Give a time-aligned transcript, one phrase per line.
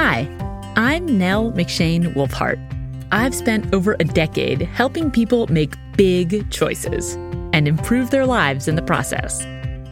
[0.00, 0.28] Hi,
[0.76, 2.60] I'm Nell McShane Wulfhart.
[3.10, 7.14] I've spent over a decade helping people make big choices
[7.52, 9.44] and improve their lives in the process.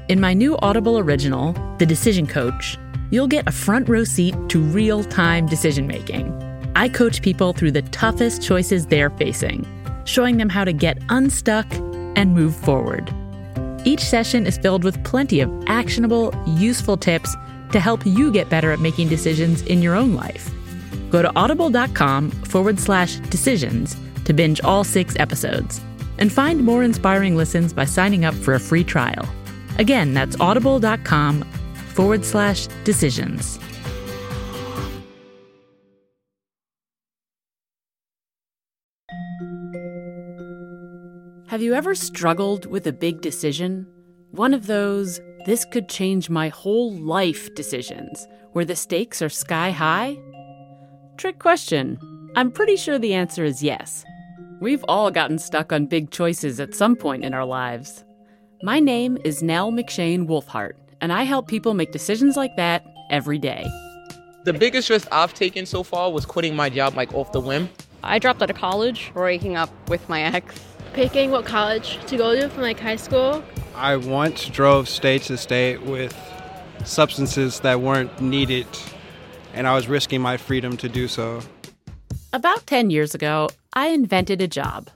[0.08, 2.79] In my new Audible original, The Decision Coach,
[3.11, 6.33] you'll get a front row seat to real time decision making.
[6.77, 9.67] I coach people through the toughest choices they're facing,
[10.04, 11.67] showing them how to get unstuck
[12.15, 13.13] and move forward.
[13.85, 17.34] Each session is filled with plenty of actionable, useful tips
[17.73, 20.50] to help you get better at making decisions in your own life.
[21.10, 25.80] Go to audible.com forward slash decisions to binge all six episodes
[26.18, 29.28] and find more inspiring listens by signing up for a free trial.
[29.78, 31.42] Again, that's audible.com
[31.94, 33.58] forward slash decisions.
[41.48, 43.86] Have you ever struggled with a big decision?
[44.33, 49.70] One of those, this could change my whole life decisions, where the stakes are sky
[49.70, 50.19] high?
[51.19, 52.00] Trick question.
[52.34, 54.05] I'm pretty sure the answer is yes.
[54.61, 58.05] We've all gotten stuck on big choices at some point in our lives.
[58.64, 63.39] My name is Nell McShane Wulfhart, and I help people make decisions like that every
[63.39, 63.64] day.
[64.44, 67.69] The biggest risk I've taken so far was quitting my job like off the whim.
[68.02, 70.61] I dropped out of college, breaking up with my ex.
[70.92, 73.44] Picking what college to go to from like high school.
[73.77, 76.16] I once drove state to state with
[76.84, 78.66] substances that weren't needed,
[79.52, 81.42] and I was risking my freedom to do so.
[82.33, 84.88] About 10 years ago, I invented a job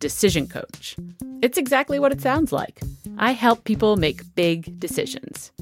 [0.00, 0.96] decision coach.
[1.42, 2.80] It's exactly what it sounds like.
[3.18, 5.52] I help people make big decisions.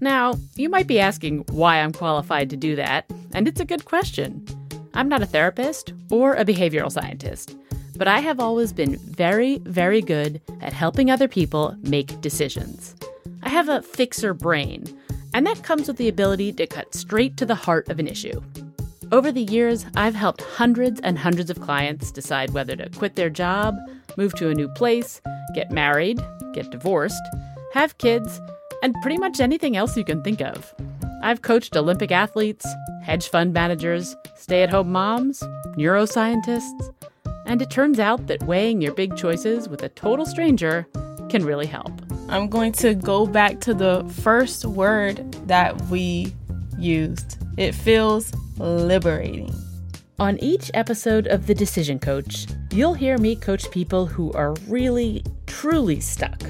[0.00, 3.84] Now, you might be asking why I'm qualified to do that, and it's a good
[3.84, 4.46] question.
[4.94, 7.56] I'm not a therapist or a behavioral scientist,
[7.96, 12.94] but I have always been very, very good at helping other people make decisions.
[13.42, 14.84] I have a fixer brain,
[15.34, 18.40] and that comes with the ability to cut straight to the heart of an issue.
[19.12, 23.30] Over the years, I've helped hundreds and hundreds of clients decide whether to quit their
[23.30, 23.76] job,
[24.16, 25.20] move to a new place,
[25.54, 26.20] get married,
[26.52, 27.22] get divorced,
[27.72, 28.40] have kids,
[28.82, 30.74] and pretty much anything else you can think of.
[31.22, 32.66] I've coached Olympic athletes,
[33.02, 35.40] hedge fund managers, stay at home moms,
[35.76, 36.92] neuroscientists,
[37.46, 40.86] and it turns out that weighing your big choices with a total stranger
[41.28, 41.92] can really help.
[42.28, 46.34] I'm going to go back to the first word that we
[46.78, 47.38] used.
[47.56, 49.54] It feels liberating.
[50.18, 55.22] On each episode of The Decision Coach, you'll hear me coach people who are really,
[55.46, 56.42] truly stuck.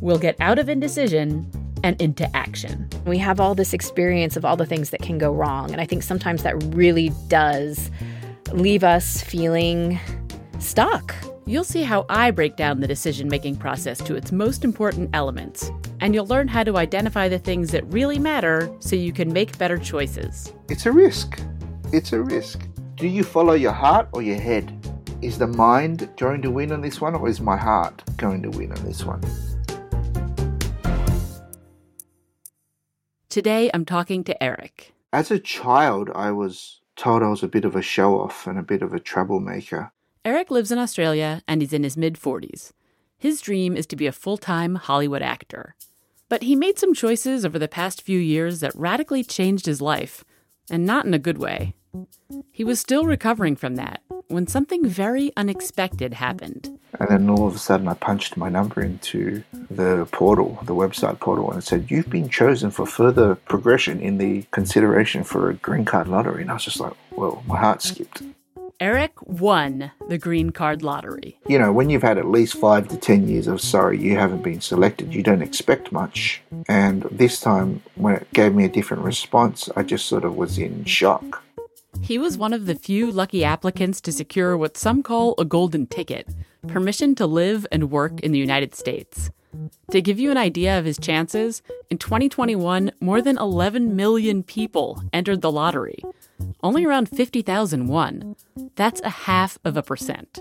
[0.00, 1.50] We'll get out of indecision
[1.84, 2.88] and into action.
[3.06, 5.86] We have all this experience of all the things that can go wrong, and I
[5.86, 7.90] think sometimes that really does
[8.52, 9.98] leave us feeling
[10.58, 11.14] stuck.
[11.46, 15.70] You'll see how I break down the decision making process to its most important elements,
[16.00, 19.56] and you'll learn how to identify the things that really matter so you can make
[19.56, 20.52] better choices.
[20.68, 21.40] It's a risk.
[21.92, 22.66] It's a risk.
[22.96, 24.74] Do you follow your heart or your head?
[25.22, 28.50] Is the mind going to win on this one, or is my heart going to
[28.50, 29.22] win on this one?
[33.28, 34.94] Today, I'm talking to Eric.
[35.12, 38.58] As a child, I was told I was a bit of a show off and
[38.58, 39.92] a bit of a troublemaker.
[40.24, 42.72] Eric lives in Australia and he's in his mid 40s.
[43.16, 45.74] His dream is to be a full time Hollywood actor.
[46.28, 50.24] But he made some choices over the past few years that radically changed his life,
[50.70, 51.74] and not in a good way.
[52.50, 56.78] He was still recovering from that when something very unexpected happened.
[56.98, 61.20] And then all of a sudden, I punched my number into the portal, the website
[61.20, 65.54] portal, and it said, You've been chosen for further progression in the consideration for a
[65.54, 66.42] green card lottery.
[66.42, 68.22] And I was just like, Well, my heart skipped.
[68.80, 71.36] Eric won the green card lottery.
[71.48, 74.42] You know, when you've had at least five to ten years of sorry, you haven't
[74.42, 76.42] been selected, you don't expect much.
[76.68, 80.58] And this time, when it gave me a different response, I just sort of was
[80.58, 81.42] in shock.
[82.00, 85.86] He was one of the few lucky applicants to secure what some call a golden
[85.86, 86.28] ticket
[86.66, 89.30] permission to live and work in the United States.
[89.90, 95.02] To give you an idea of his chances, in 2021, more than 11 million people
[95.12, 96.02] entered the lottery.
[96.62, 98.36] Only around 50,000 won.
[98.76, 100.40] That's a half of a percent.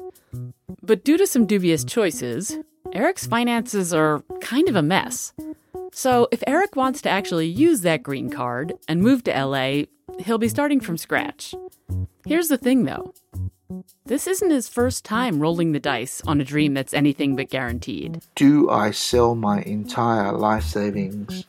[0.81, 2.57] But due to some dubious choices,
[2.93, 5.33] Eric's finances are kind of a mess.
[5.93, 9.83] So, if Eric wants to actually use that green card and move to LA,
[10.19, 11.53] he'll be starting from scratch.
[12.25, 13.13] Here's the thing though
[14.05, 18.21] this isn't his first time rolling the dice on a dream that's anything but guaranteed.
[18.35, 21.45] Do I sell my entire life savings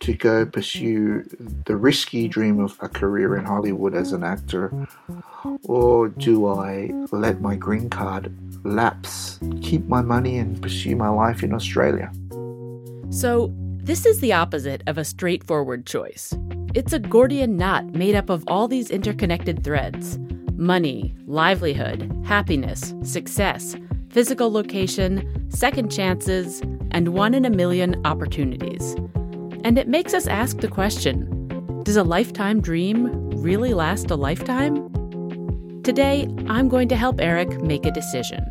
[0.00, 1.24] to go pursue
[1.66, 4.72] the risky dream of a career in Hollywood as an actor?
[5.64, 8.34] Or do I let my green card
[8.64, 12.10] lapse, keep my money, and pursue my life in Australia?
[13.10, 16.34] So, this is the opposite of a straightforward choice.
[16.74, 20.18] It's a Gordian knot made up of all these interconnected threads
[20.58, 23.74] money, livelihood, happiness, success,
[24.10, 26.60] physical location, second chances,
[26.90, 28.94] and one in a million opportunities.
[29.64, 31.34] And it makes us ask the question
[31.84, 34.92] does a lifetime dream really last a lifetime?
[35.84, 38.44] Today, I'm going to help Eric make a decision.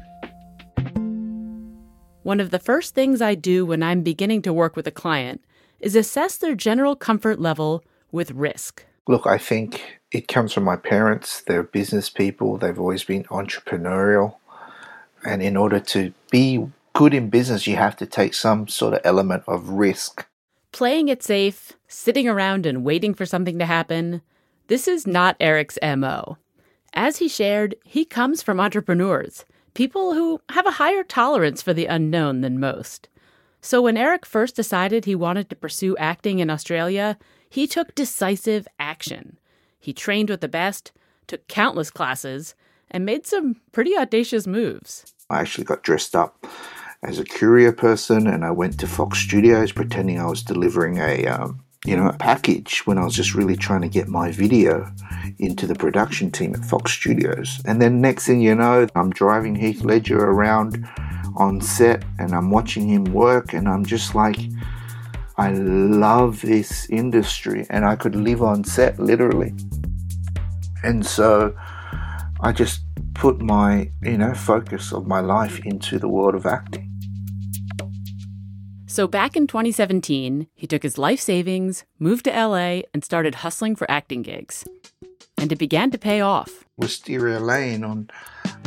[2.23, 5.45] One of the first things I do when I'm beginning to work with a client
[5.79, 8.85] is assess their general comfort level with risk.
[9.07, 11.41] Look, I think it comes from my parents.
[11.41, 14.35] They're business people, they've always been entrepreneurial.
[15.25, 19.01] And in order to be good in business, you have to take some sort of
[19.03, 20.25] element of risk.
[20.71, 24.21] Playing it safe, sitting around and waiting for something to happen,
[24.67, 26.37] this is not Eric's MO.
[26.93, 31.85] As he shared, he comes from entrepreneurs, people who have a higher tolerance for the
[31.85, 33.07] unknown than most.
[33.61, 37.17] So when Eric first decided he wanted to pursue acting in Australia,
[37.49, 39.37] he took decisive action.
[39.79, 40.91] He trained with the best,
[41.27, 42.55] took countless classes,
[42.89, 45.13] and made some pretty audacious moves.
[45.29, 46.47] I actually got dressed up
[47.03, 51.25] as a courier person and I went to Fox Studios pretending I was delivering a
[51.27, 54.91] um, you know, a package when I was just really trying to get my video
[55.39, 57.61] into the production team at Fox Studios.
[57.65, 60.85] And then next thing you know, I'm driving Heath Ledger around
[61.37, 64.37] on set and I'm watching him work and I'm just like
[65.39, 69.53] I love this industry and I could live on set literally.
[70.83, 71.55] And so
[72.39, 72.81] I just
[73.13, 76.91] put my, you know, focus of my life into the world of acting.
[78.87, 83.75] So back in 2017, he took his life savings, moved to LA, and started hustling
[83.75, 84.65] for acting gigs.
[85.37, 86.65] And it began to pay off.
[86.77, 88.09] Wisteria Lane on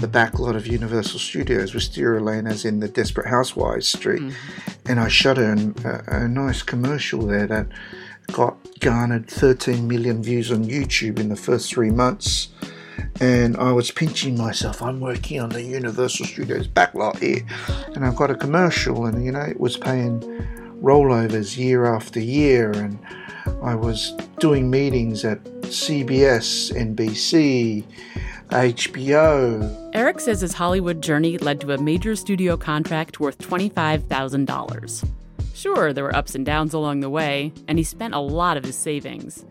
[0.01, 4.23] the back lot of Universal Studios, Wisteria Lane as in the Desperate Housewives Street.
[4.23, 4.91] Mm-hmm.
[4.91, 7.69] And I shot a, a, a nice commercial there that
[8.33, 12.49] got garnered 13 million views on YouTube in the first three months
[13.21, 14.83] and I was pinching myself.
[14.83, 17.45] I'm working on the Universal Studios backlot here,
[17.95, 20.21] and I've got a commercial, and you know, it was paying
[20.83, 22.99] rollovers year after year, and
[23.63, 27.85] I was doing meetings at CBS, NBC,
[28.51, 29.91] HBO.
[29.95, 35.09] Eric says his Hollywood journey led to a major studio contract worth $25,000.
[35.55, 38.65] Sure, there were ups and downs along the way, and he spent a lot of
[38.65, 39.45] his savings.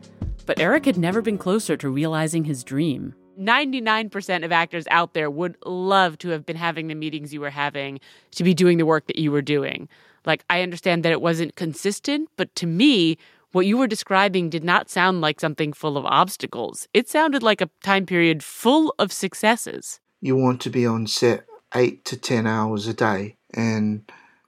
[0.45, 3.15] But Eric had never been closer to realizing his dream.
[3.39, 7.49] 99% of actors out there would love to have been having the meetings you were
[7.49, 8.01] having,
[8.31, 9.87] to be doing the work that you were doing.
[10.25, 13.17] Like, I understand that it wasn't consistent, but to me,
[13.51, 16.87] what you were describing did not sound like something full of obstacles.
[16.93, 19.99] It sounded like a time period full of successes.
[20.21, 24.03] You want to be on set eight to 10 hours a day and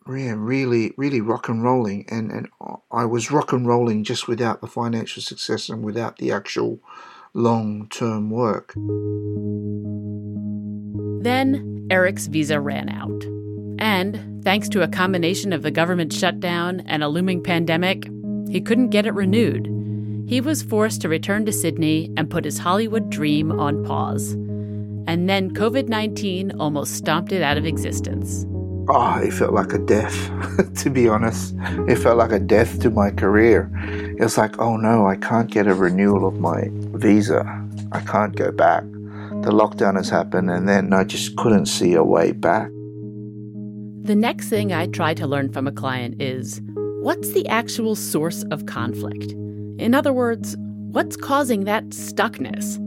[0.08, 2.06] yeah, really, really rock and rolling.
[2.10, 2.50] And, and
[2.92, 6.80] I was rock and rolling just without the financial success and without the actual
[7.34, 8.74] long term work.
[11.24, 13.24] Then Eric's visa ran out.
[13.80, 18.08] And thanks to a combination of the government shutdown and a looming pandemic,
[18.52, 19.68] he couldn't get it renewed.
[20.28, 24.34] He was forced to return to Sydney and put his Hollywood dream on pause.
[25.08, 28.46] And then COVID 19 almost stomped it out of existence.
[28.90, 30.30] Oh, it felt like a death,
[30.84, 31.56] to be honest.
[31.88, 33.72] It felt like a death to my career.
[34.20, 37.46] It's like, oh no, I can't get a renewal of my visa.
[37.94, 38.84] I can't go back.
[38.84, 42.70] The lockdown has happened, and then I just couldn't see a way back.
[44.04, 46.62] The next thing I try to learn from a client is
[47.02, 49.32] what's the actual source of conflict?
[49.80, 50.56] In other words,
[50.92, 52.78] what's causing that stuckness?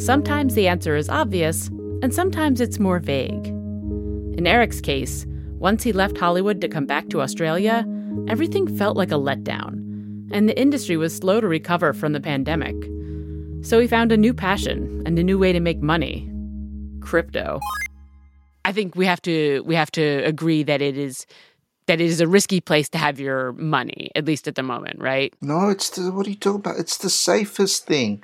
[0.00, 1.66] Sometimes the answer is obvious,
[2.00, 3.48] and sometimes it's more vague.
[4.38, 5.26] In Eric's case,
[5.58, 7.84] once he left Hollywood to come back to Australia,
[8.28, 12.76] everything felt like a letdown, and the industry was slow to recover from the pandemic.
[13.62, 16.30] So he found a new passion and a new way to make money
[17.00, 17.58] crypto.
[18.64, 21.26] I think we have to we have to agree that it is
[21.86, 25.00] that it is a risky place to have your money, at least at the moment,
[25.00, 25.34] right?
[25.40, 26.78] No, it's the, what are you talking about?
[26.78, 28.22] It's the safest thing.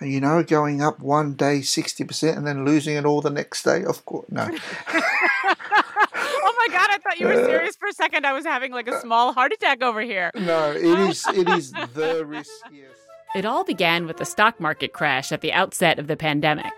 [0.00, 3.64] You know, going up one day sixty percent and then losing it all the next
[3.64, 3.84] day.
[3.84, 4.48] Of course, no.
[6.58, 8.26] Oh my god, I thought you were uh, serious for a second.
[8.26, 10.30] I was having like a uh, small heart attack over here.
[10.34, 13.00] No, it is it is the riskiest.
[13.34, 16.72] It all began with the stock market crash at the outset of the pandemic.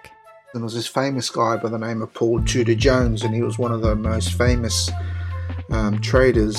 [0.53, 3.59] There was this famous guy by the name of Paul Tudor Jones, and he was
[3.59, 4.91] one of the most famous
[5.71, 6.59] um, traders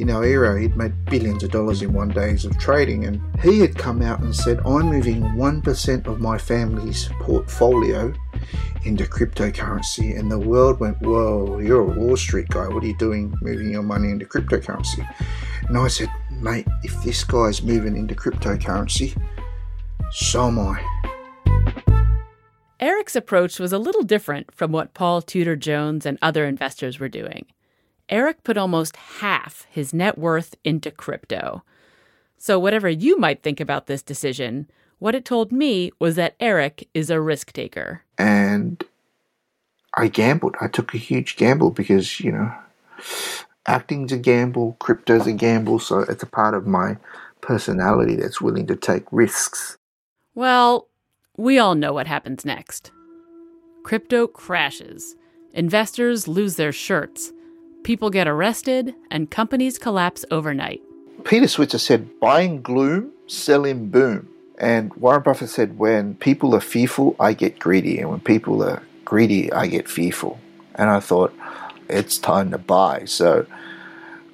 [0.00, 0.60] in our era.
[0.60, 4.20] He'd made billions of dollars in one days of trading, and he had come out
[4.20, 8.12] and said, "I'm moving one percent of my family's portfolio
[8.86, 10.18] into cryptocurrency.
[10.18, 12.68] And the world went, Whoa, you're a Wall Street guy.
[12.68, 15.06] What are you doing moving your money into cryptocurrency?
[15.68, 19.20] And I said, Mate, if this guy's moving into cryptocurrency,
[20.12, 20.82] So am I.
[22.78, 27.08] Eric's approach was a little different from what Paul Tudor Jones and other investors were
[27.08, 27.46] doing.
[28.08, 31.62] Eric put almost half his net worth into crypto.
[32.38, 36.88] So, whatever you might think about this decision, what it told me was that Eric
[36.94, 38.02] is a risk taker.
[38.18, 38.82] And
[39.94, 40.56] I gambled.
[40.60, 42.52] I took a huge gamble because, you know,
[43.66, 46.96] acting's a gamble, crypto's a gamble, so it's a part of my
[47.40, 49.76] personality that's willing to take risks.
[50.34, 50.88] Well,
[51.36, 52.90] we all know what happens next.
[53.82, 55.14] Crypto crashes,
[55.52, 57.32] investors lose their shirts,
[57.86, 60.82] people get arrested, and companies collapse overnight.
[61.24, 64.28] Peter Switzer said, buying gloom, selling boom.
[64.58, 68.00] And Warren Buffett said, when people are fearful, I get greedy.
[68.00, 70.40] And when people are greedy, I get fearful.
[70.74, 71.32] And I thought,
[71.88, 73.04] it's time to buy.
[73.04, 73.46] So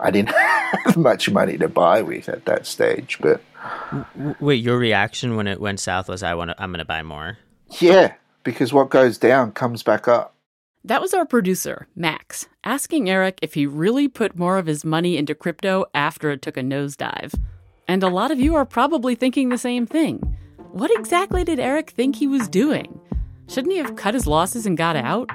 [0.00, 0.30] I didn't
[0.85, 3.18] have much money to buy with at that stage.
[3.21, 3.42] But
[4.40, 7.02] wait, your reaction when it went south was, I want to, I'm going to buy
[7.02, 7.37] more.
[7.80, 10.35] Yeah, because what goes down comes back up.
[10.85, 15.17] That was our producer, Max, asking Eric if he really put more of his money
[15.17, 17.35] into crypto after it took a nosedive.
[17.87, 20.19] And a lot of you are probably thinking the same thing.
[20.73, 23.01] What exactly did Eric think he was doing?
[23.49, 25.31] Shouldn't he have cut his losses and got out?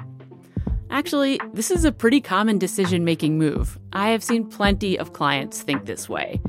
[0.90, 3.78] Actually, this is a pretty common decision making move.
[3.94, 6.42] I have seen plenty of clients think this way.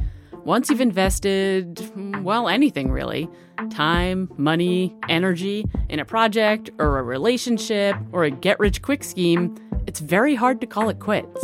[0.46, 1.80] Once you've invested,
[2.24, 3.30] well, anything really
[3.72, 9.54] time, money, energy in a project or a relationship or a get rich quick scheme
[9.90, 11.44] it's very hard to call it quits.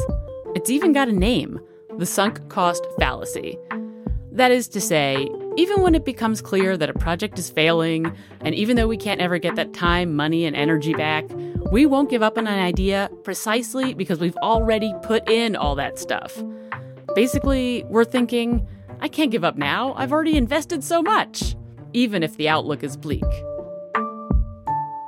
[0.54, 1.60] It's even got a name
[1.98, 3.58] the sunk cost fallacy.
[4.32, 8.54] That is to say, even when it becomes clear that a project is failing, and
[8.54, 11.26] even though we can't ever get that time, money, and energy back,
[11.72, 15.98] we won't give up on an idea precisely because we've already put in all that
[15.98, 16.44] stuff.
[17.16, 18.68] Basically, we're thinking,
[19.00, 21.56] I can't give up now, I've already invested so much,
[21.94, 23.24] even if the outlook is bleak.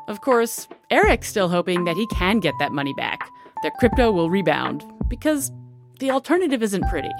[0.07, 3.27] Of course, Eric's still hoping that he can get that money back,
[3.63, 5.51] that crypto will rebound, because
[5.99, 7.11] the alternative isn't pretty.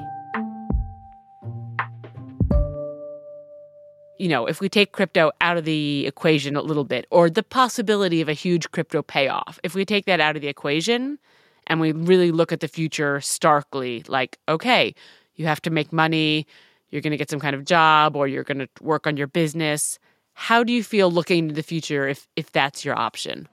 [4.20, 7.44] you know, if we take crypto out of the equation a little bit, or the
[7.44, 11.20] possibility of a huge crypto payoff, if we take that out of the equation
[11.68, 14.94] and we really look at the future starkly, like, okay,
[15.38, 16.46] you have to make money,
[16.90, 19.28] you're going to get some kind of job, or you're going to work on your
[19.28, 20.00] business.
[20.34, 23.48] How do you feel looking into the future if, if that's your option?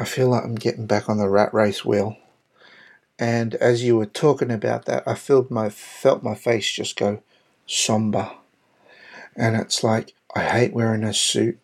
[0.00, 2.16] I feel like I'm getting back on the rat race wheel.
[3.18, 7.20] And as you were talking about that, I felt my felt my face just go
[7.66, 8.30] somber
[9.38, 11.58] and it's like, I hate wearing a suit.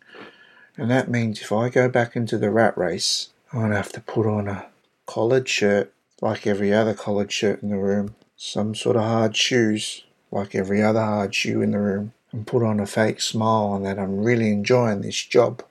[0.77, 4.01] And that means if I go back into the rat race, I'm to have to
[4.01, 4.67] put on a
[5.07, 10.05] collared shirt like every other collared shirt in the room, some sort of hard shoes
[10.31, 13.87] like every other hard shoe in the room, and put on a fake smile and
[13.87, 15.63] that I'm really enjoying this job.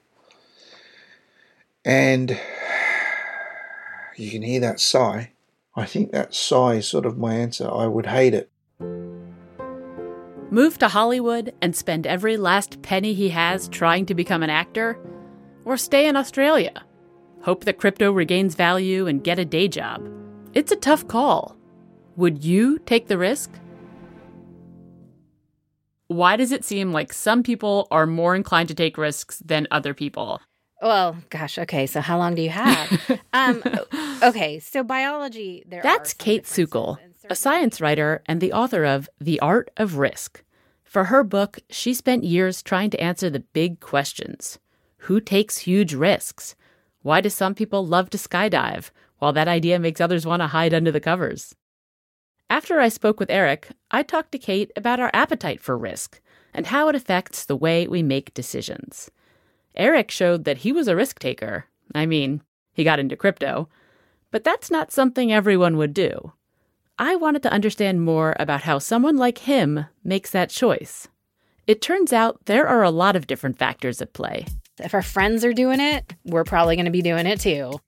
[1.84, 2.40] And
[4.16, 5.32] you can hear that sigh.
[5.76, 7.70] I think that sigh is sort of my answer.
[7.70, 8.50] I would hate it
[10.54, 15.00] move to Hollywood and spend every last penny he has trying to become an actor,
[15.66, 16.86] or stay in Australia,
[17.42, 20.08] hope that crypto regains value and get a day job.
[20.54, 21.58] It's a tough call.
[22.16, 23.50] Would you take the risk?
[26.08, 29.96] Why does it seem like some people are more inclined to take risks than other
[29.96, 30.40] people?
[30.80, 31.88] Well, gosh, okay.
[31.88, 33.20] So how long do you have?
[33.34, 33.64] um,
[34.22, 35.64] okay, so biology.
[35.66, 36.98] There That's Kayt Sukel,
[37.30, 40.44] a science writer and the author of The Art of Risk.
[40.84, 44.60] For her book, she spent years trying to answer the big questions
[45.08, 46.56] Who takes huge risks?
[47.02, 50.74] Why do some people love to skydive, while that idea makes others want to hide
[50.74, 51.56] under the covers?
[52.50, 56.22] After I spoke with Eric, I talked to Kayt about our appetite for risk
[56.54, 59.10] and how it affects the way we make decisions.
[59.76, 61.66] Eric showed that he was a risk taker.
[61.96, 62.42] I mean,
[62.74, 63.70] he got into crypto.
[64.32, 66.34] But that's not something everyone would do.
[66.98, 71.08] I wanted to understand more about how someone like him makes that choice.
[71.66, 74.46] It turns out there are a lot of different factors at play.
[74.80, 77.80] If our friends are doing it, we're probably going to be doing it too.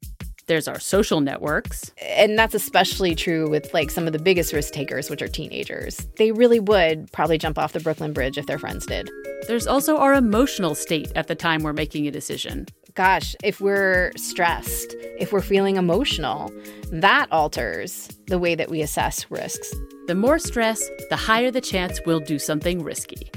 [0.47, 1.91] There's our social networks.
[2.01, 6.07] And that's especially true with like some of the biggest risk takers, which are teenagers.
[6.17, 9.09] They really would probably jump off the Brooklyn Bridge if their friends did.
[9.47, 12.67] There's also our emotional state at the time we're making a decision.
[12.93, 16.53] Gosh, if we're stressed, if we're feeling emotional,
[16.91, 19.73] that alters the way that we assess risks.
[20.07, 23.31] The more stress, the higher the chance we'll do something risky.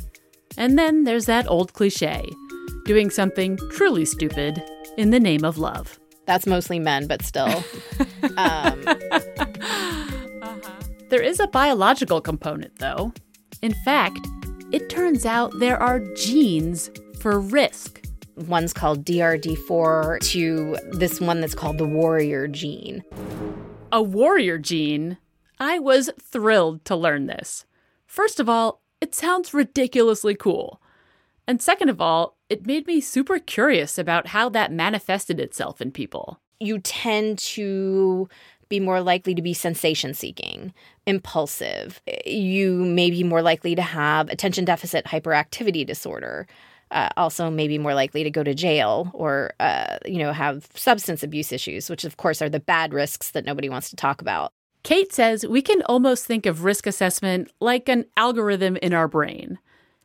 [0.56, 2.22] And then there's that old cliche
[2.84, 4.62] doing something truly stupid
[4.96, 5.98] in the name of love.
[6.28, 7.64] That's mostly men, but still.
[8.36, 8.84] um.
[11.08, 13.14] There is a biological component, though.
[13.62, 14.28] In fact,
[14.70, 18.04] it turns out there are genes for risk.
[18.36, 23.02] One's called DRD4 to this one that's called the warrior gene.
[23.90, 25.16] A warrior gene?
[25.58, 27.64] I was thrilled to learn this.
[28.06, 30.82] First of all, it sounds ridiculously cool.
[31.48, 35.90] And second of all, it made me super curious about how that manifested itself in
[35.90, 36.38] people.
[36.60, 38.28] You tend to
[38.68, 40.74] be more likely to be sensation seeking,
[41.06, 42.02] impulsive.
[42.26, 46.46] You may be more likely to have attention deficit hyperactivity disorder.
[46.90, 50.68] Uh, also, may be more likely to go to jail or, uh, you know, have
[50.74, 54.20] substance abuse issues, which of course are the bad risks that nobody wants to talk
[54.20, 54.52] about.
[54.84, 59.58] Kayt says we can almost think of risk assessment like an algorithm in our brain.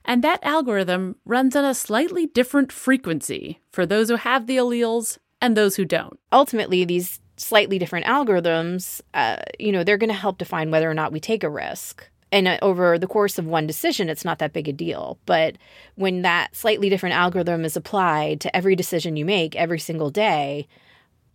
[0.06, 5.18] And that algorithm runs on a slightly different frequency for those who have the alleles
[5.42, 6.20] and those who don't.
[6.32, 10.94] Ultimately, these slightly different algorithms, uh, you know, they're going to help define whether or
[10.94, 12.08] not we take a risk.
[12.32, 15.20] And uh, over the course of one decision, it's not that big a deal.
[15.26, 15.58] But
[15.96, 20.68] when that slightly different algorithm is applied to every decision you make every single day,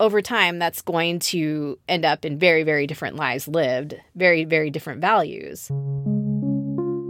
[0.01, 4.71] over time, that's going to end up in very, very different lives lived, very, very
[4.71, 5.71] different values.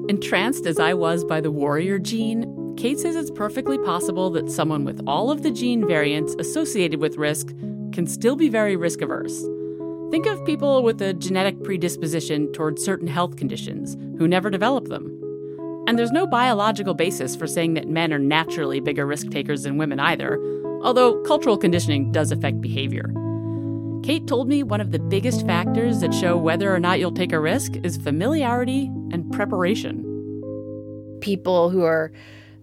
[0.08, 2.46] Entranced as I was by the warrior gene,
[2.76, 7.18] Kayt says it's perfectly possible that someone with all of the gene variants associated with
[7.18, 7.48] risk
[7.92, 9.38] can still be very risk averse.
[10.10, 15.14] Think of people with a genetic predisposition towards certain health conditions who never develop them.
[15.86, 19.76] And there's no biological basis for saying that men are naturally bigger risk takers than
[19.76, 20.40] women either,
[20.82, 23.12] although cultural conditioning does affect behavior.
[24.02, 27.32] Kayt told me one of the biggest factors that show whether or not you'll take
[27.32, 30.02] a risk is familiarity and preparation.
[31.20, 32.10] People who are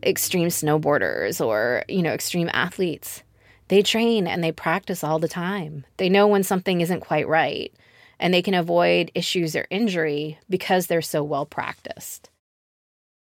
[0.03, 3.23] extreme snowboarders or, you know, extreme athletes,
[3.69, 5.85] they train and they practice all the time.
[5.95, 7.73] They know when something isn't quite right
[8.19, 12.29] and they can avoid issues or injury because they're so well practiced.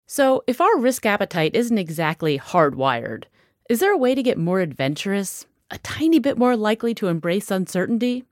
[0.05, 3.23] So, if our risk appetite isn't exactly hardwired,
[3.69, 7.49] is there a way to get more adventurous, a tiny bit more likely to embrace
[7.49, 8.25] uncertainty?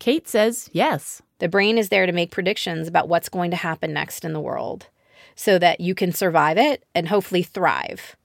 [0.00, 1.22] Kayt says yes.
[1.38, 4.40] The brain is there to make predictions about what's going to happen next in the
[4.40, 4.86] world
[5.34, 8.16] so that you can survive it and hopefully thrive.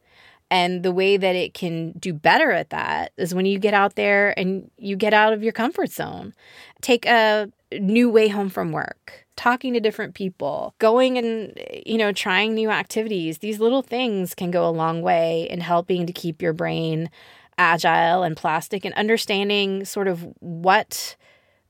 [0.49, 3.95] And the way that it can do better at that is when you get out
[3.95, 6.34] there and you get out of your comfort zone.
[6.82, 7.49] Take a
[7.80, 12.69] new way home from work, talking to different people, going and, you know, trying new
[12.69, 13.39] activities.
[13.39, 17.10] These little things can go a long way in helping to keep your brain
[17.58, 21.15] agile and plastic and understanding sort of what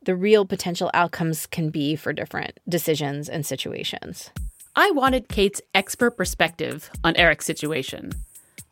[0.06, 4.32] the real potential outcomes can be for different decisions and situations.
[4.76, 8.12] I wanted Kayt's expert perspective on Eric's situation.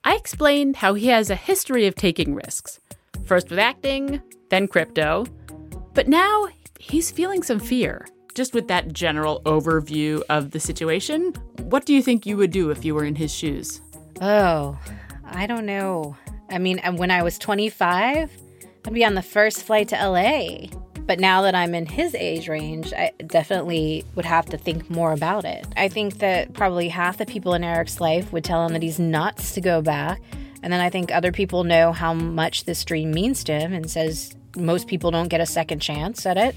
[0.03, 2.79] I explained how he has a history of taking risks,
[3.23, 5.25] first with acting, then crypto.
[5.93, 6.47] But now
[6.79, 8.07] he's feeling some fear.
[8.33, 12.71] Just with that general overview of the situation, what do you think you would do
[12.71, 13.81] if you were in his shoes?
[14.21, 14.79] Oh,
[15.23, 16.15] I don't know.
[16.49, 18.31] I mean, when I was 25,
[18.85, 20.67] I'd be on the first flight to LA.
[21.11, 25.11] But now that I'm in his age range, I definitely would have to think more
[25.11, 25.67] about it.
[25.75, 28.97] I think that probably half the people in Eric's life would tell him that he's
[28.97, 30.21] nuts to go back.
[30.63, 33.91] And then I think other people know how much this dream means to him and
[33.91, 36.55] says most people don't get a second chance at it.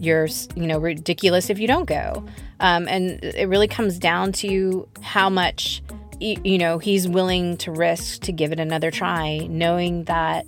[0.00, 2.26] You're, you know, ridiculous if you don't go.
[2.58, 5.80] Um, and it really comes down to how much
[6.18, 10.44] you know, he's willing to risk to give it another try, knowing that,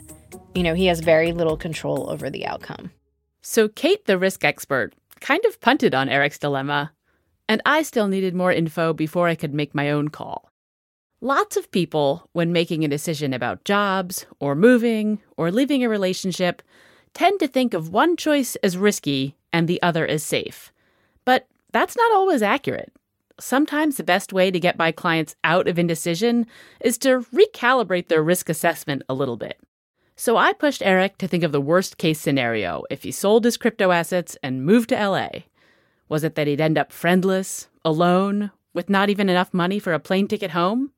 [0.56, 2.90] you know, he has very little control over the outcome.
[3.46, 6.92] So, Kayt, the risk expert, kind of punted on Eric's dilemma,
[7.46, 10.50] and I still needed more info before I could make my own call.
[11.20, 16.62] Lots of people, when making a decision about jobs, or moving, or leaving a relationship,
[17.12, 20.72] tend to think of one choice as risky and the other as safe.
[21.26, 22.94] But that's not always accurate
[23.40, 26.46] sometimes the best way to get my clients out of indecision
[26.80, 29.58] is to recalibrate their risk assessment a little bit.
[30.16, 33.56] So I pushed Eric to think of the worst case scenario if he sold his
[33.56, 35.28] crypto assets and moved to LA.
[36.08, 39.98] Was it that he'd end up friendless, alone, with not even enough money for a
[39.98, 40.92] plane ticket home?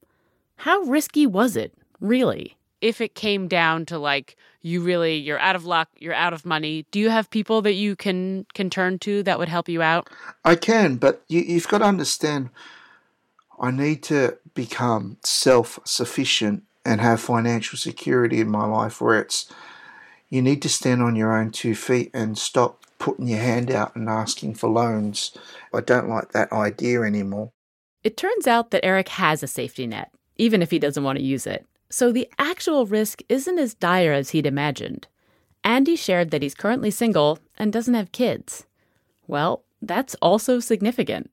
[0.57, 2.57] How risky was it, really?
[2.81, 6.45] if it came down to like you really you're out of luck you're out of
[6.45, 9.83] money do you have people that you can can turn to that would help you
[9.83, 10.09] out
[10.45, 12.51] i can but you, you've got to understand
[13.61, 19.53] i need to become self-sufficient and have financial security in my life where it's
[20.29, 23.94] you need to stand on your own two feet and stop putting your hand out
[23.94, 25.37] and asking for loans
[25.75, 27.51] i don't like that idea anymore
[28.03, 31.25] it turns out that eric has a safety net even if he doesn't want to
[31.25, 35.07] use it so the actual risk isn't as dire as he'd imagined.
[35.62, 38.66] Andy shared that he's currently single and doesn't have kids.
[39.27, 41.31] Well, that's also significant.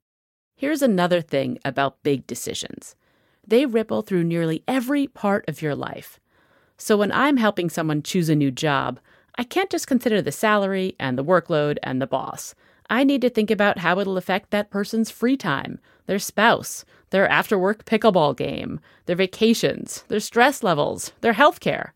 [0.55, 2.95] Here's another thing about big decisions
[3.47, 6.19] They ripple through nearly every part of your life.
[6.77, 8.99] So when I'm helping someone choose a new job,
[9.38, 12.56] I can't just consider the salary and the workload and the boss.
[12.89, 17.27] I need to think about how it'll affect that person's free time, their spouse, their
[17.27, 21.93] after work pickleball game, their vacations, their stress levels, their health care.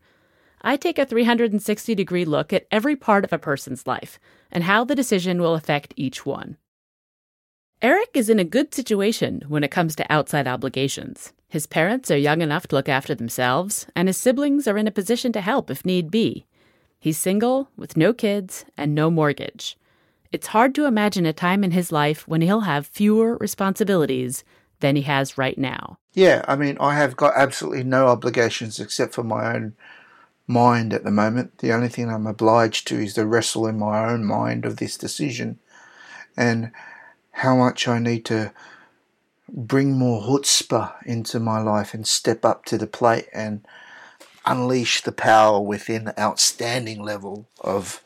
[0.62, 4.18] I take a 360 degree look at every part of a person's life
[4.50, 6.56] and how the decision will affect each one.
[7.80, 11.32] Eric is in a good situation when it comes to outside obligations.
[11.48, 14.92] His parents are young enough to look after themselves, and his siblings are in a
[14.92, 16.44] position to help if need be.
[17.00, 19.78] He's single, with no kids, and no mortgage.
[20.30, 24.44] It's hard to imagine a time in his life when he'll have fewer responsibilities
[24.80, 25.98] than he has right now.
[26.12, 29.74] Yeah, I mean, I have got absolutely no obligations except for my own
[30.46, 31.58] mind at the moment.
[31.58, 34.98] The only thing I'm obliged to is to wrestle in my own mind of this
[34.98, 35.58] decision
[36.36, 36.72] and
[37.32, 38.52] how much I need to
[39.48, 43.66] bring more chutzpah into my life and step up to the plate and
[44.44, 48.02] unleash the power within the outstanding level of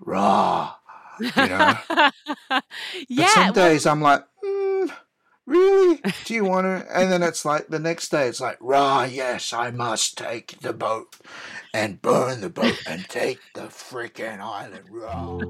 [0.00, 0.74] raw.
[1.20, 1.78] You know?
[1.88, 2.10] yeah.
[3.10, 4.90] But some days I'm like, mm,
[5.46, 6.00] really?
[6.24, 6.86] Do you want to?
[6.96, 10.72] And then it's like the next day it's like, rah, yes, I must take the
[10.72, 11.16] boat
[11.74, 15.40] and burn the boat and take the freaking island, rah.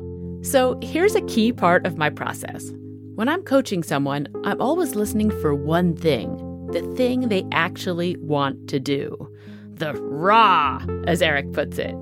[0.42, 2.70] So here's a key part of my process.
[3.18, 6.36] When I'm coaching someone, I'm always listening for one thing
[6.70, 9.28] the thing they actually want to do.
[9.74, 11.96] The raw, as Eric puts it.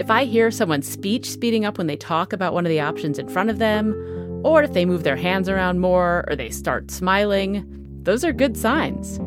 [0.00, 3.20] If I hear someone's speech speeding up when they talk about one of the options
[3.20, 3.94] in front of them,
[4.42, 7.64] or if they move their hands around more or they start smiling,
[8.02, 9.18] those are good signs.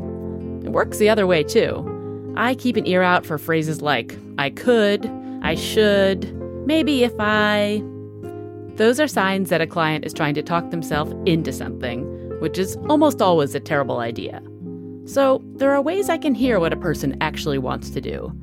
[0.66, 2.34] It works the other way too.
[2.36, 5.10] I keep an ear out for phrases like, I could,
[5.42, 6.36] I should,
[6.68, 7.82] maybe if I.
[8.76, 12.04] Those are signs that a client is trying to talk themselves into something,
[12.42, 14.42] which is almost always a terrible idea.
[15.06, 18.34] So, there are ways I can hear what a person actually wants to do.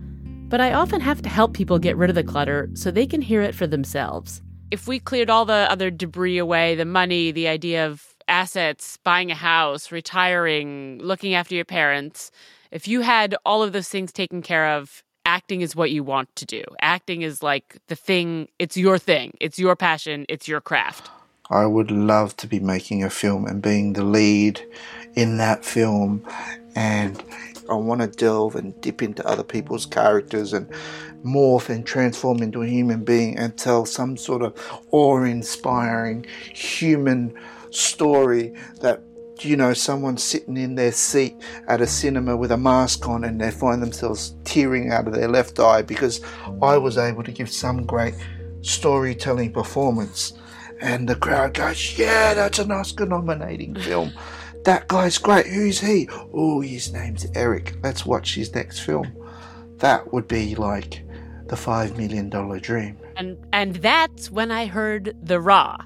[0.49, 3.21] But I often have to help people get rid of the clutter so they can
[3.21, 4.41] hear it for themselves.
[4.71, 9.31] If we cleared all the other debris away, the money, the idea of assets, buying
[9.31, 12.31] a house, retiring, looking after your parents,
[12.71, 16.35] if you had all of those things taken care of, acting is what you want
[16.37, 16.63] to do.
[16.81, 21.11] Acting is like the thing, it's your thing, it's your passion, it's your craft.
[21.51, 24.61] I would love to be making a film and being the lead
[25.15, 26.27] in that film.
[26.75, 27.23] And
[27.69, 30.69] I want to delve and dip into other people's characters and
[31.25, 34.57] morph and transform into a human being and tell some sort of
[34.91, 37.35] awe inspiring human
[37.71, 39.03] story that
[39.45, 41.35] you know, someone sitting in their seat
[41.69, 45.29] at a cinema with a mask on and they find themselves tearing out of their
[45.29, 46.21] left eye because
[46.61, 48.15] I was able to give some great
[48.63, 50.35] storytelling performance.
[50.81, 54.13] And the crowd goes, Yeah, that's an Oscar nominating film.
[54.65, 55.47] That guy's great.
[55.47, 56.09] Who's he?
[56.33, 57.77] Oh, his name's Eric.
[57.83, 59.13] Let's watch his next film.
[59.79, 61.05] That would be like
[61.47, 62.29] the $5 million
[62.61, 62.99] dream.
[63.17, 65.77] And, and that's when I heard the raw.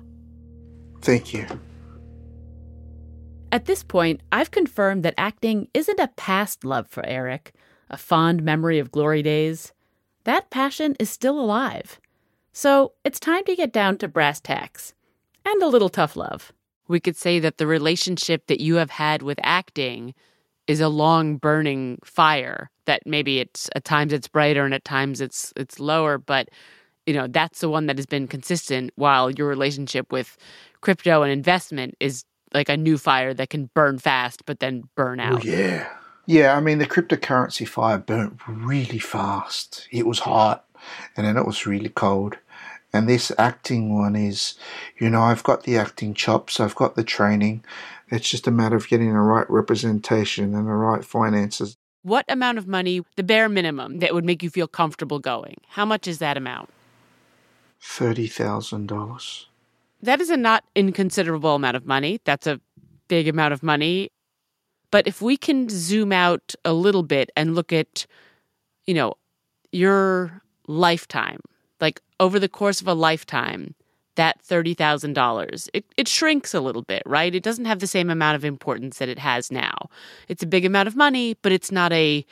[1.00, 1.46] Thank you.
[3.52, 7.52] At this point, I've confirmed that acting isn't a past love for Eric,
[7.88, 9.72] a fond memory of glory days.
[10.24, 12.00] That passion is still alive.
[12.52, 14.94] So it's time to get down to brass tacks
[15.44, 16.52] and a little tough love.
[16.88, 20.14] We could say that the relationship that you have had with acting
[20.66, 25.20] is a long burning fire that maybe it's at times it's brighter and at times
[25.20, 26.48] it's it's lower but
[27.04, 30.36] you know that's the one that has been consistent while your relationship with
[30.80, 32.24] crypto and investment is
[32.56, 35.44] like a new fire that can burn fast but then burn oh, out.
[35.44, 35.88] Oh, yeah.
[36.28, 39.86] Yeah, I mean, the cryptocurrency fire burnt really fast.
[39.92, 40.64] It was hot
[41.16, 42.38] and then it was really cold.
[42.92, 44.54] And this acting one is,
[44.98, 47.62] you know, I've got the acting chops, I've got the training.
[48.08, 51.76] It's just a matter of getting the right representation and the right finances.
[52.02, 55.56] What amount of money, the bare minimum, that would make you feel comfortable going?
[55.68, 56.70] How much is that amount?
[57.82, 59.46] $30,000
[60.06, 62.20] that is a not inconsiderable amount of money.
[62.24, 62.60] That's a
[63.08, 64.10] big amount of money.
[64.90, 68.06] But if we can zoom out a little bit and look at,
[68.86, 69.14] you know,
[69.72, 71.40] your lifetime,
[71.80, 73.74] like over the course of a lifetime,
[74.14, 77.34] that $30,000, it, it shrinks a little bit, right?
[77.34, 79.74] It doesn't have the same amount of importance that it has now.
[80.28, 82.24] It's a big amount of money, but it's not a,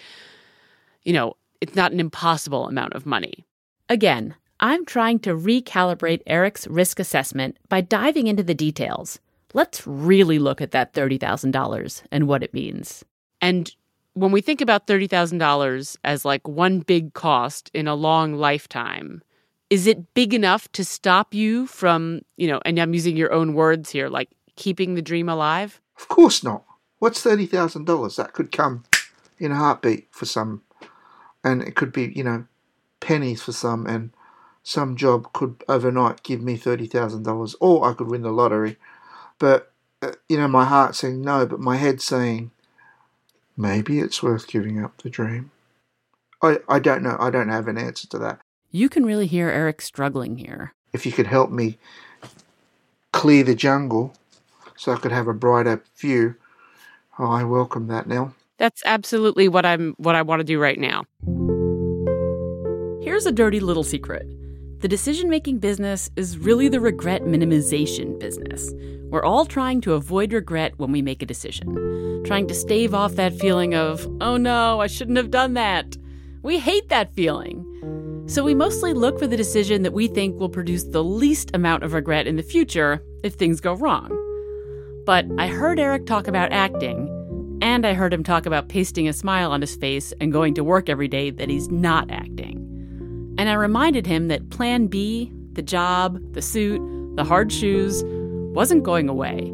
[1.02, 3.44] you know, it's not an impossible amount of money.
[3.88, 9.18] Again, I'm trying to recalibrate Eric's risk assessment by diving into the details.
[9.52, 13.04] Let's really look at that $30,000 and what it means.
[13.40, 13.74] And
[14.14, 19.22] when we think about $30,000 as like one big cost in a long lifetime,
[19.70, 23.54] is it big enough to stop you from, you know, and I'm using your own
[23.54, 25.80] words here, like keeping the dream alive?
[25.96, 26.64] Of course not.
[26.98, 28.16] What's thirty thousand dollars?
[28.16, 28.84] That could come
[29.38, 30.62] in a heartbeat for some,
[31.42, 32.46] and it could be you know
[33.00, 34.10] pennies for some, and
[34.64, 38.76] some job could overnight give me thirty thousand dollars, or I could win the lottery.
[39.38, 39.70] But
[40.02, 42.50] uh, you know, my heart saying no, but my head saying
[43.56, 45.52] maybe it's worth giving up the dream.
[46.42, 47.16] I I don't know.
[47.20, 48.40] I don't have an answer to that.
[48.70, 50.74] You can really hear Eric struggling here.
[50.92, 51.78] If you could help me
[53.12, 54.14] clear the jungle
[54.76, 56.36] so I could have a brighter view,
[57.18, 58.34] oh, I welcome that, now.
[58.58, 61.04] That's absolutely what I'm what I want to do right now.
[63.04, 64.26] Here's a dirty little secret.
[64.84, 68.70] The decision making business is really the regret minimization business.
[69.08, 73.14] We're all trying to avoid regret when we make a decision, trying to stave off
[73.14, 75.96] that feeling of, oh no, I shouldn't have done that.
[76.42, 77.64] We hate that feeling.
[78.26, 81.82] So we mostly look for the decision that we think will produce the least amount
[81.82, 84.10] of regret in the future if things go wrong.
[85.06, 87.08] But I heard Eric talk about acting,
[87.62, 90.62] and I heard him talk about pasting a smile on his face and going to
[90.62, 92.63] work every day that he's not acting.
[93.44, 96.80] And I reminded him that Plan B, the job, the suit,
[97.14, 98.02] the hard shoes,
[98.54, 99.52] wasn't going away.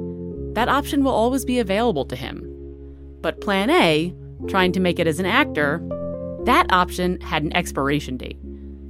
[0.53, 2.46] That option will always be available to him.
[3.20, 4.14] But Plan A,
[4.46, 5.83] trying to make it as an actor,
[6.44, 8.38] that option had an expiration date.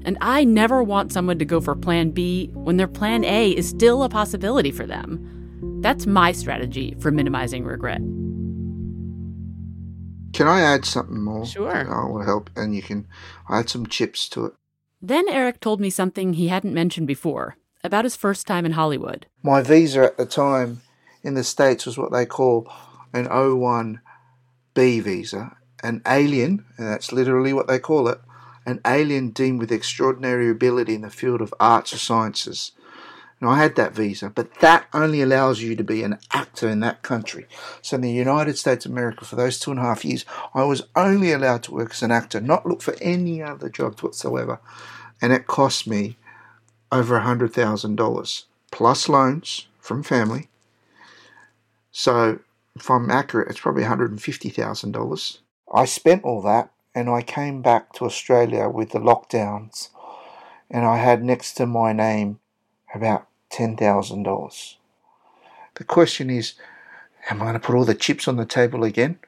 [0.05, 3.71] And I never want someone to go for Plan B when their Plan A is
[3.71, 5.81] still a possibility for them.
[5.81, 8.03] That's my strategy for minimizing regret.
[10.35, 11.47] Can I add something more?
[11.47, 11.91] Sure.
[11.91, 13.07] I will help, and you can
[13.49, 14.53] add some chips to it.
[15.03, 19.27] Then Eric told me something he hadn't mentioned before about his first time in Hollywood.
[19.43, 20.83] My visa at the time
[21.23, 22.71] in the States was what they call
[23.13, 28.21] an O1B visa, an alien, and that's literally what they call it,
[28.67, 32.73] an alien deemed with extraordinary ability in the field of arts or sciences.
[33.41, 36.81] And I had that visa, but that only allows you to be an actor in
[36.81, 37.47] that country.
[37.81, 40.65] So in the United States of America, for those two and a half years, I
[40.65, 44.61] was only allowed to work as an actor, not look for any other jobs whatsoever.
[45.23, 46.17] And it cost me
[46.93, 50.49] over a hundred thousand dollars plus loans from family.
[51.93, 52.41] So
[52.77, 55.39] if I'm accurate, it's probably $150,000.
[55.73, 59.89] I spent all that and I came back to Australia with the lockdowns
[60.71, 62.39] and I had next to my name
[62.95, 64.77] about $10,000.
[65.75, 66.55] The question is,
[67.29, 69.19] am I going to put all the chips on the table again?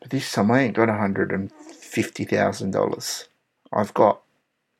[0.00, 3.28] But this time I ain't got $150,000.
[3.72, 4.20] I've got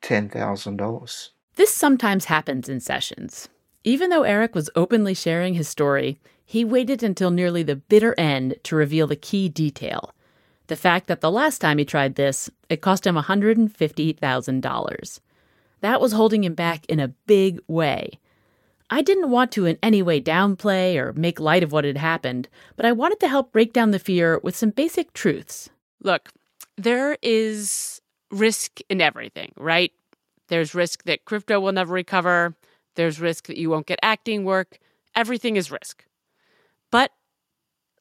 [0.01, 1.29] $10,000.
[1.55, 3.49] This sometimes happens in sessions.
[3.83, 8.55] Even though Eric was openly sharing his story, he waited until nearly the bitter end
[8.63, 10.13] to reveal the key detail
[10.67, 15.19] the fact that the last time he tried this, it cost him $150,000.
[15.81, 18.19] That was holding him back in a big way.
[18.89, 22.47] I didn't want to in any way downplay or make light of what had happened,
[22.75, 25.69] but I wanted to help break down the fear with some basic truths.
[26.01, 26.29] Look,
[26.77, 29.91] there is risk in everything, right?
[30.47, 32.55] There's risk that crypto will never recover.
[32.95, 34.79] There's risk that you won't get acting work.
[35.15, 36.05] Everything is risk.
[36.91, 37.11] But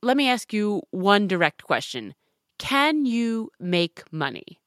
[0.03, 2.15] let me ask you one direct question
[2.59, 4.61] Can you make money?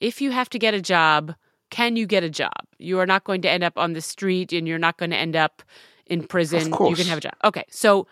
[0.00, 1.34] If you have to get a job,
[1.74, 2.52] can you get a job?
[2.78, 5.16] You are not going to end up on the street and you're not going to
[5.16, 5.60] end up
[6.06, 6.66] in prison.
[6.66, 6.90] Of course.
[6.90, 7.34] You can have a job.
[7.42, 8.06] Okay, so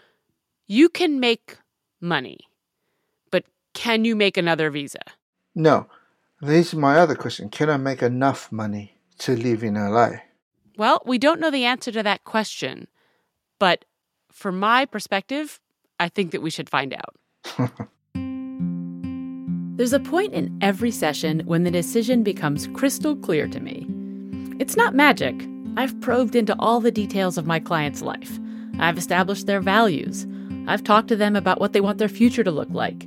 [0.66, 1.58] you can make
[2.00, 2.38] money,
[3.30, 4.98] but can you make another visa?
[5.54, 5.86] No.
[6.40, 7.50] This is my other question.
[7.50, 10.08] Can I make enough money to live in LA?
[10.76, 12.88] Well, we don't know the answer to that question,
[13.60, 13.84] but
[14.32, 15.60] from my perspective,
[16.00, 17.14] I think that we should find out.
[19.76, 23.86] There's a point in every session when the decision becomes crystal clear to me.
[24.58, 25.34] It's not magic.
[25.78, 28.38] I've probed into all the details of my client's life.
[28.78, 30.26] I've established their values.
[30.66, 33.04] I've talked to them about what they want their future to look like.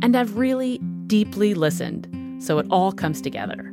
[0.00, 2.08] And I've really deeply listened,
[2.42, 3.66] so it all comes together.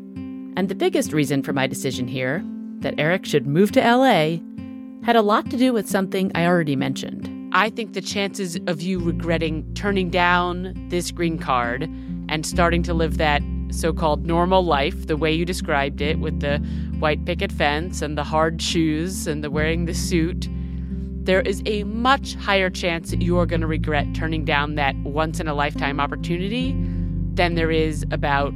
[0.57, 2.43] And the biggest reason for my decision here,
[2.79, 4.39] that Eric should move to LA,
[5.05, 7.31] had a lot to do with something I already mentioned.
[7.53, 11.89] I think the chances of you regretting turning down this green card
[12.29, 16.39] and starting to live that so called normal life, the way you described it, with
[16.39, 16.57] the
[16.99, 20.47] white picket fence and the hard shoes and the wearing the suit,
[21.25, 24.95] there is a much higher chance that you are going to regret turning down that
[24.97, 26.75] once in a lifetime opportunity
[27.33, 28.53] than there is about,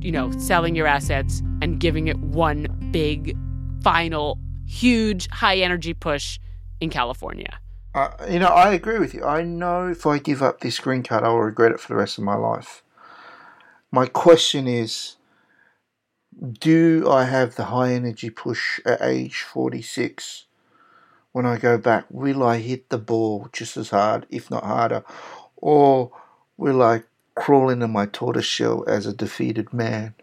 [0.00, 3.36] you know, selling your assets and giving it one big,
[3.82, 6.38] final, huge, high energy push
[6.80, 7.58] in California.
[7.94, 9.24] Uh, you know, I agree with you.
[9.24, 11.96] I know if I give up this green card, I will regret it for the
[11.96, 12.82] rest of my life.
[13.92, 15.16] My question is
[16.58, 20.46] do I have the high energy push at age 46
[21.32, 22.06] when I go back?
[22.10, 25.04] Will I hit the ball just as hard, if not harder?
[25.56, 26.10] Or
[26.56, 27.02] will I
[27.34, 30.14] crawl into my tortoise shell as a defeated man?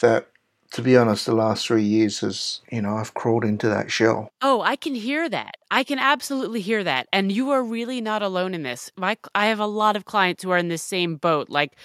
[0.00, 0.28] That,
[0.72, 4.30] to be honest, the last three years has, you know, I've crawled into that shell.
[4.40, 5.58] Oh, I can hear that.
[5.70, 7.08] I can absolutely hear that.
[7.12, 8.90] And you are really not alone in this.
[8.96, 11.50] My, I have a lot of clients who are in this same boat.
[11.50, 11.76] Like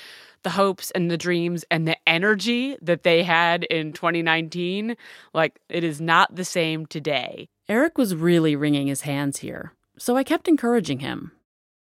[0.48, 4.96] the hopes and the dreams and the energy that they had in 2019,
[5.34, 7.50] like it is not the same today.
[7.68, 11.34] Eric was really wringing his hands here, so I kept encouraging him.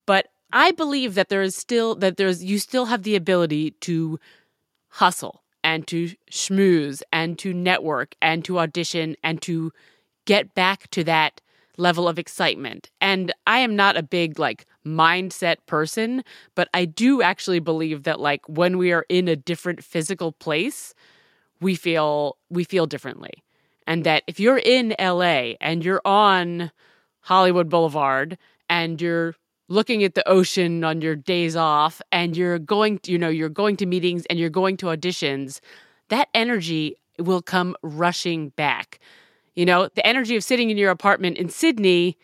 [0.07, 4.19] But I believe that there is still that there's you still have the ability to
[4.89, 9.73] hustle and to schmooze and to network and to audition and to
[10.25, 11.43] get back to that
[11.77, 12.89] level of excitement.
[13.03, 16.23] And I am not a big like mindset person,
[16.55, 20.95] but I do actually believe that like when we are in a different physical place,
[21.61, 23.33] we feel we feel differently.
[23.87, 26.71] And that if you're in LA and you're on
[27.21, 29.35] Hollywood Boulevard and you're
[29.69, 33.49] looking at the ocean on your days off and you're going to, you know you're
[33.49, 35.61] going to meetings and you're going to auditions
[36.09, 38.99] that energy will come rushing back
[39.55, 42.19] you know the energy of sitting in your apartment in sydney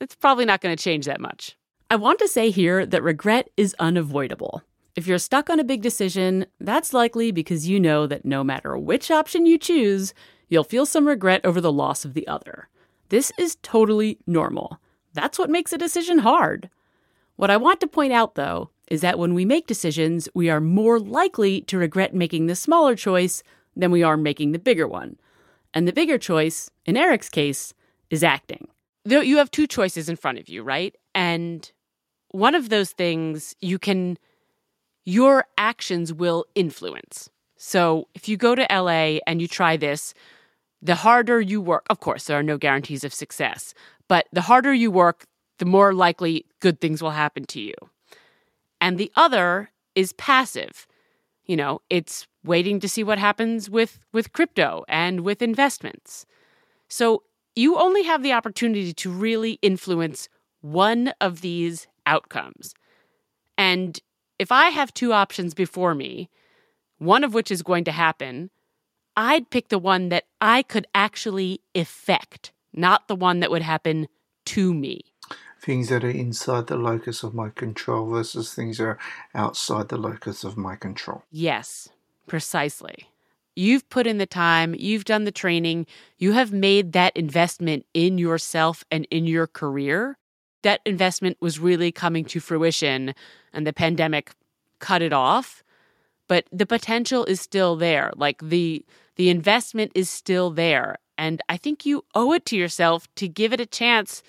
[0.00, 1.56] it's probably not going to change that much
[1.90, 4.62] I want to say here that regret is unavoidable.
[4.94, 8.76] If you're stuck on a big decision, that's likely because you know that no matter
[8.76, 10.12] which option you choose,
[10.50, 12.68] you'll feel some regret over the loss of the other.
[13.08, 14.78] This is totally normal.
[15.14, 16.68] That's what makes a decision hard.
[17.36, 20.60] What I want to point out, though, is that when we make decisions, we are
[20.60, 23.42] more likely to regret making the smaller choice
[23.74, 25.16] than we are making the bigger one.
[25.72, 27.72] And the bigger choice, in Eric's case,
[28.10, 28.68] is acting.
[29.04, 30.94] Though you have two choices in front of you, right?
[31.14, 31.70] And
[32.30, 34.18] one of those things you can
[35.04, 37.30] your actions will influence.
[37.56, 40.12] So if you go to LA and you try this,
[40.82, 43.72] the harder you work, of course, there are no guarantees of success,
[44.06, 45.24] but the harder you work,
[45.58, 47.74] the more likely good things will happen to you.
[48.80, 50.86] And the other is passive.
[51.46, 56.26] You know, it's waiting to see what happens with with crypto and with investments.
[56.88, 57.22] So
[57.56, 60.28] you only have the opportunity to really influence
[60.60, 62.74] one of these outcomes.
[63.56, 64.00] And
[64.38, 66.30] if I have two options before me,
[66.98, 68.50] one of which is going to happen,
[69.16, 74.08] I'd pick the one that I could actually effect, not the one that would happen
[74.46, 75.00] to me.
[75.60, 78.98] Things that are inside the locus of my control versus things that are
[79.34, 81.24] outside the locus of my control.
[81.30, 81.88] Yes,
[82.28, 83.08] precisely.
[83.56, 88.16] You've put in the time, you've done the training, you have made that investment in
[88.16, 90.16] yourself and in your career
[90.68, 93.14] that investment was really coming to fruition
[93.54, 94.32] and the pandemic
[94.80, 95.64] cut it off
[96.28, 98.84] but the potential is still there like the
[99.16, 103.50] the investment is still there and i think you owe it to yourself to give
[103.54, 104.22] it a chance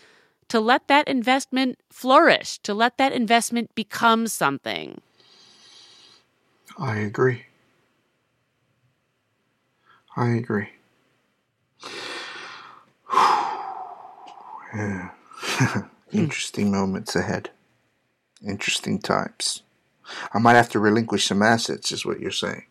[0.47, 5.01] to let that investment flourish to let that investment become something
[6.77, 7.43] I agree.
[10.15, 10.69] I agree.
[14.73, 15.09] yeah.
[16.11, 16.19] Hmm.
[16.19, 17.51] Interesting moments ahead.
[18.45, 19.63] Interesting times.
[20.33, 22.65] I might have to relinquish some assets, is what you're saying.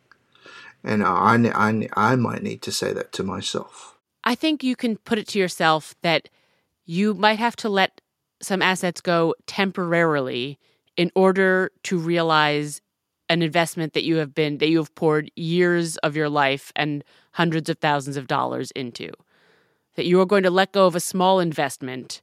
[0.83, 3.97] And I, I, I might need to say that to myself.
[4.25, 6.29] I think you can put it to yourself that
[6.85, 8.01] you might have to let
[8.41, 10.59] some assets go temporarily
[10.97, 12.81] in order to realize
[13.29, 17.05] an investment that you have been that you have poured years of your life and
[17.33, 19.11] hundreds of thousands of dollars into.
[19.97, 22.23] That you are going to let go of a small investment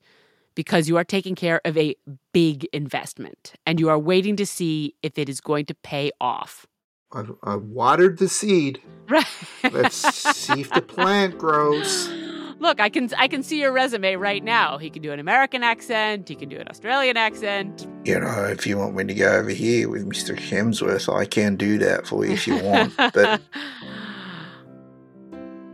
[0.56, 1.96] because you are taking care of a
[2.34, 6.66] big investment and you are waiting to see if it is going to pay off.
[7.12, 8.82] I, I watered the seed.
[9.08, 9.26] Right.
[9.72, 12.10] Let's see if the plant grows.
[12.60, 14.78] Look, I can I can see your resume right now.
[14.78, 16.28] He can do an American accent.
[16.30, 17.86] He can do an Australian accent.
[18.06, 20.38] You know, if you want me to go over here with Mr.
[20.38, 22.96] Hemsworth, I can do that for you if you want.
[22.98, 23.42] but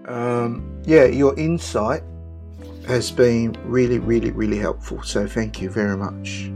[0.07, 2.03] um, yeah, your insight
[2.87, 5.01] has been really, really, really helpful.
[5.03, 6.51] So thank you very much.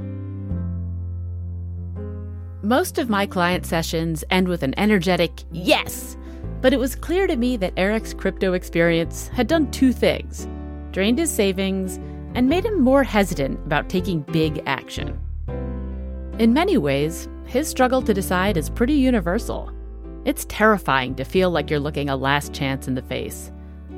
[2.62, 6.18] Most of my client sessions end with an energetic yes,
[6.62, 10.48] but it was clear to me that Eric's crypto experience had done two things
[10.96, 11.98] drained his savings
[12.36, 15.20] and made him more hesitant about taking big action.
[16.40, 19.72] In many ways, his struggle to decide is pretty universal.
[20.24, 23.52] It's terrifying to feel like you're looking a last chance in the face,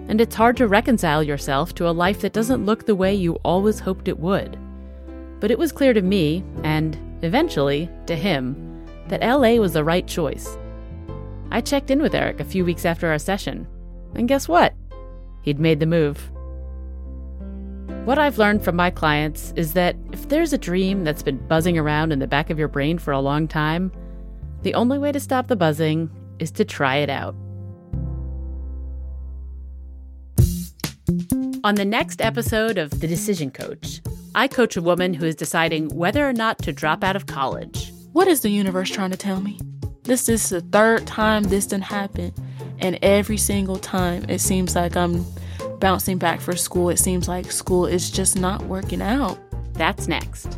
[0.08, 3.36] and it's hard to reconcile yourself to a life that doesn't look the way you
[3.44, 4.58] always hoped it would.
[5.40, 10.08] But it was clear to me, and eventually to him, that LA was the right
[10.08, 10.58] choice.
[11.52, 13.68] I checked in with Eric a few weeks after our session,
[14.16, 14.74] and guess what?
[15.44, 16.32] He'd made the move.
[18.06, 21.78] What I've learned from my clients is that if there's a dream that's been buzzing
[21.78, 23.92] around in the back of your brain for a long time,
[24.62, 27.36] the only way to stop the buzzing is to try it out.
[31.64, 34.02] On the next episode of The Decision Coach,
[34.36, 37.94] I coach a woman who is deciding whether or not to drop out of college.
[38.12, 39.58] What is the universe trying to tell me?
[40.04, 42.34] This is the third time this didn't happen.
[42.80, 45.26] And every single time it seems like I'm
[45.80, 46.90] bouncing back for school.
[46.90, 49.40] It seems like school is just not working out.
[49.76, 50.58] That's next.